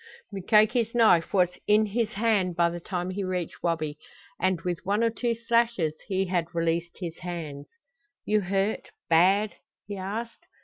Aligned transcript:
Mukoki's 0.31 0.95
knife 0.95 1.31
was 1.31 1.49
in 1.67 1.85
his 1.85 2.13
hand 2.13 2.55
by 2.55 2.71
the 2.71 2.79
time 2.79 3.11
he 3.11 3.23
reached 3.23 3.61
Wabi, 3.61 3.99
and 4.39 4.59
with 4.61 4.83
one 4.83 5.03
or 5.03 5.11
two 5.11 5.35
slashes 5.35 5.93
he 6.07 6.25
had 6.25 6.55
released 6.55 6.97
his 6.97 7.19
hands. 7.19 7.67
"You 8.25 8.41
hurt 8.41 8.89
bad?" 9.11 9.57
he 9.85 9.97
asked. 9.97 10.47